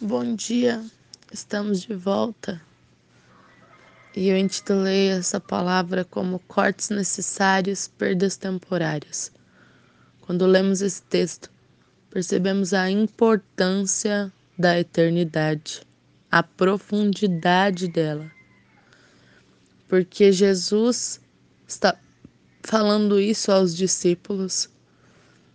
Bom 0.00 0.34
dia, 0.34 0.84
estamos 1.32 1.80
de 1.80 1.94
volta 1.94 2.60
e 4.14 4.28
eu 4.28 4.36
intitulei 4.36 5.10
essa 5.10 5.38
palavra 5.38 6.04
como 6.04 6.40
cortes 6.40 6.90
necessários, 6.90 7.86
perdas 7.86 8.36
temporárias. 8.36 9.30
Quando 10.22 10.46
lemos 10.46 10.82
esse 10.82 11.00
texto, 11.02 11.48
percebemos 12.10 12.74
a 12.74 12.90
importância 12.90 14.32
da 14.58 14.76
eternidade, 14.76 15.82
a 16.28 16.42
profundidade 16.42 17.86
dela. 17.86 18.28
Porque 19.88 20.32
Jesus 20.32 21.20
está 21.68 21.96
falando 22.64 23.20
isso 23.20 23.52
aos 23.52 23.76
discípulos. 23.76 24.68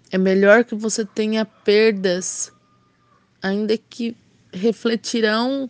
É 0.10 0.18
melhor 0.18 0.64
que 0.64 0.76
você 0.76 1.04
tenha 1.04 1.44
perdas, 1.44 2.54
ainda 3.42 3.78
que 3.78 4.16
refletirão 4.52 5.70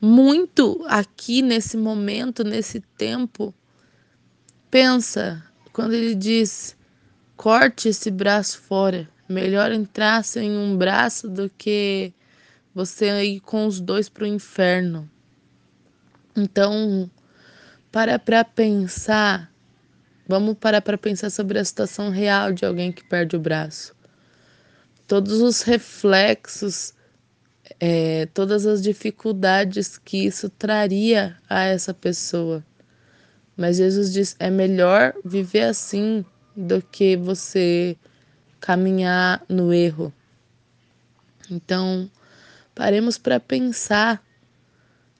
muito 0.00 0.84
aqui 0.86 1.42
nesse 1.42 1.76
momento, 1.76 2.44
nesse 2.44 2.80
tempo. 2.80 3.54
Pensa, 4.70 5.42
quando 5.72 5.94
ele 5.94 6.14
diz: 6.14 6.76
corte 7.36 7.88
esse 7.88 8.10
braço 8.10 8.60
fora, 8.60 9.08
melhor 9.28 9.72
entrar 9.72 10.24
sem 10.24 10.56
um 10.56 10.76
braço 10.76 11.28
do 11.28 11.50
que 11.50 12.12
você 12.74 13.24
ir 13.24 13.40
com 13.40 13.66
os 13.66 13.80
dois 13.80 14.08
para 14.08 14.24
o 14.24 14.26
inferno. 14.26 15.10
Então, 16.36 17.10
para 17.90 18.18
para 18.18 18.44
pensar, 18.44 19.52
vamos 20.26 20.56
parar 20.58 20.82
para 20.82 20.96
pensar 20.96 21.30
sobre 21.30 21.58
a 21.58 21.64
situação 21.64 22.10
real 22.10 22.52
de 22.52 22.64
alguém 22.64 22.92
que 22.92 23.02
perde 23.02 23.34
o 23.34 23.40
braço. 23.40 23.96
Todos 25.06 25.40
os 25.40 25.62
reflexos 25.62 26.92
é, 27.80 28.26
todas 28.26 28.66
as 28.66 28.82
dificuldades 28.82 29.98
que 29.98 30.26
isso 30.26 30.48
traria 30.48 31.36
a 31.48 31.64
essa 31.64 31.94
pessoa. 31.94 32.64
Mas 33.56 33.76
Jesus 33.76 34.12
diz: 34.12 34.36
é 34.38 34.50
melhor 34.50 35.14
viver 35.24 35.62
assim 35.62 36.24
do 36.56 36.82
que 36.82 37.16
você 37.16 37.96
caminhar 38.60 39.44
no 39.48 39.72
erro. 39.72 40.12
Então, 41.50 42.10
paremos 42.74 43.16
para 43.16 43.40
pensar 43.40 44.22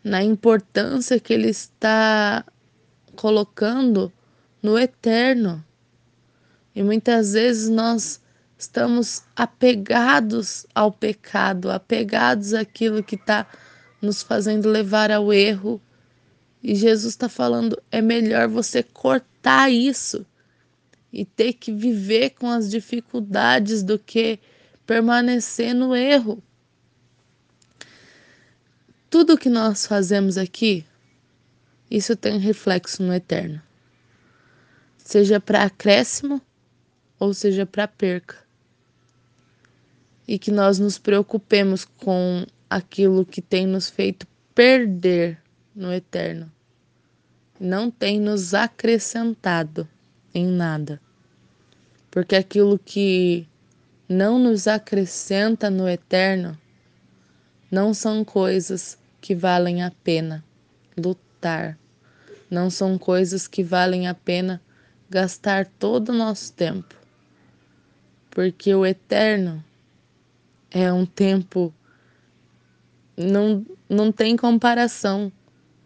na 0.02 0.22
importância 0.22 1.18
que 1.18 1.32
ele 1.32 1.48
está 1.48 2.44
colocando 3.16 4.12
no 4.62 4.78
eterno. 4.78 5.64
E 6.74 6.82
muitas 6.82 7.32
vezes 7.32 7.68
nós 7.68 8.20
estamos 8.58 9.22
apegados 9.36 10.66
ao 10.74 10.90
pecado, 10.90 11.70
apegados 11.70 12.52
àquilo 12.52 13.04
que 13.04 13.14
está 13.14 13.46
nos 14.02 14.20
fazendo 14.20 14.68
levar 14.68 15.12
ao 15.12 15.32
erro. 15.32 15.80
E 16.60 16.74
Jesus 16.74 17.12
está 17.12 17.28
falando: 17.28 17.80
é 17.90 18.02
melhor 18.02 18.48
você 18.48 18.82
cortar 18.82 19.70
isso 19.70 20.26
e 21.12 21.24
ter 21.24 21.52
que 21.52 21.72
viver 21.72 22.30
com 22.30 22.50
as 22.50 22.68
dificuldades 22.68 23.82
do 23.84 23.96
que 23.96 24.40
permanecer 24.84 25.72
no 25.72 25.94
erro. 25.94 26.42
Tudo 29.08 29.38
que 29.38 29.48
nós 29.48 29.86
fazemos 29.86 30.36
aqui, 30.36 30.84
isso 31.90 32.14
tem 32.14 32.38
reflexo 32.38 33.02
no 33.02 33.14
eterno. 33.14 33.62
Seja 34.98 35.40
para 35.40 35.62
acréscimo 35.62 36.42
ou 37.18 37.32
seja 37.32 37.64
para 37.64 37.88
perca 37.88 38.47
e 40.28 40.38
que 40.38 40.50
nós 40.50 40.78
nos 40.78 40.98
preocupemos 40.98 41.86
com 41.86 42.44
aquilo 42.68 43.24
que 43.24 43.40
tem 43.40 43.66
nos 43.66 43.88
feito 43.88 44.26
perder 44.54 45.42
no 45.74 45.90
eterno. 45.90 46.52
Não 47.58 47.90
tem 47.90 48.20
nos 48.20 48.52
acrescentado 48.52 49.88
em 50.34 50.46
nada. 50.46 51.00
Porque 52.10 52.36
aquilo 52.36 52.78
que 52.78 53.48
não 54.06 54.38
nos 54.38 54.68
acrescenta 54.68 55.70
no 55.70 55.88
eterno 55.88 56.56
não 57.70 57.94
são 57.94 58.22
coisas 58.22 58.98
que 59.22 59.34
valem 59.34 59.82
a 59.82 59.90
pena 60.04 60.44
lutar. 60.96 61.78
Não 62.50 62.68
são 62.68 62.98
coisas 62.98 63.46
que 63.46 63.62
valem 63.62 64.06
a 64.06 64.14
pena 64.14 64.60
gastar 65.08 65.66
todo 65.78 66.10
o 66.10 66.14
nosso 66.14 66.52
tempo. 66.52 66.94
Porque 68.30 68.74
o 68.74 68.84
eterno 68.84 69.64
é 70.70 70.92
um 70.92 71.06
tempo 71.06 71.72
não 73.16 73.64
não 73.88 74.12
tem 74.12 74.36
comparação 74.36 75.32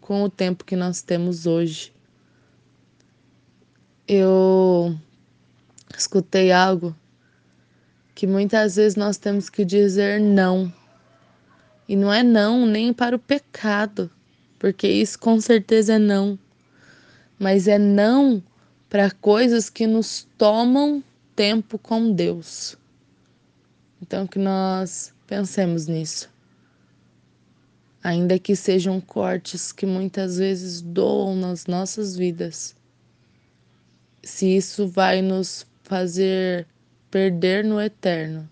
com 0.01 0.23
o 0.23 0.29
tempo 0.29 0.65
que 0.65 0.75
nós 0.75 1.01
temos 1.01 1.45
hoje. 1.45 1.93
Eu 4.05 4.97
escutei 5.97 6.51
algo 6.51 6.93
que 8.13 8.27
muitas 8.27 8.75
vezes 8.75 8.95
nós 8.97 9.17
temos 9.17 9.49
que 9.49 9.63
dizer 9.63 10.19
não. 10.19 10.71
E 11.87 11.95
não 11.95 12.13
é 12.13 12.21
não 12.21 12.65
nem 12.65 12.93
para 12.93 13.15
o 13.15 13.19
pecado, 13.19 14.09
porque 14.59 14.87
isso 14.87 15.17
com 15.17 15.39
certeza 15.39 15.93
é 15.93 15.99
não. 15.99 16.37
Mas 17.39 17.67
é 17.67 17.79
não 17.79 18.43
para 18.89 19.09
coisas 19.11 19.69
que 19.69 19.87
nos 19.87 20.27
tomam 20.37 21.03
tempo 21.35 21.77
com 21.79 22.11
Deus. 22.11 22.77
Então, 24.03 24.27
que 24.27 24.37
nós 24.37 25.13
pensemos 25.25 25.87
nisso. 25.87 26.29
Ainda 28.03 28.37
que 28.37 28.53
sejam 28.53 28.99
cortes 28.99 29.71
que 29.71 29.85
muitas 29.85 30.35
vezes 30.35 30.81
doam 30.81 31.37
nas 31.37 31.67
nossas 31.67 32.13
vidas, 32.13 32.75
se 34.21 34.57
isso 34.57 34.89
vai 34.89 35.21
nos 35.21 35.65
fazer 35.83 36.67
perder 37.09 37.63
no 37.63 37.79
eterno, 37.79 38.49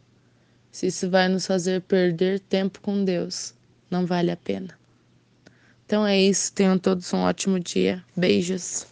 se 0.71 0.87
isso 0.87 1.09
vai 1.09 1.27
nos 1.27 1.45
fazer 1.45 1.81
perder 1.81 2.39
tempo 2.39 2.79
com 2.79 3.03
Deus, 3.03 3.53
não 3.89 4.05
vale 4.05 4.31
a 4.31 4.37
pena. 4.37 4.69
Então 5.85 6.07
é 6.07 6.17
isso. 6.17 6.53
Tenham 6.53 6.79
todos 6.79 7.11
um 7.11 7.17
ótimo 7.17 7.59
dia. 7.59 8.01
Beijos. 8.15 8.87